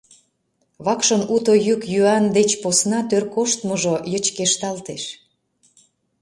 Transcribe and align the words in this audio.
Вакшын 0.85 1.21
уто 1.35 1.53
йӱк-йӱан 1.67 2.23
деч 2.37 2.49
посна 2.61 2.99
тӧр 3.09 3.23
коштмыжо 3.35 3.95
йычкешталтеш. 4.11 5.03